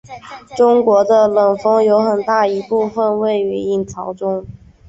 [0.57, 4.47] 中国的冷锋有很大一部分位于隐槽中。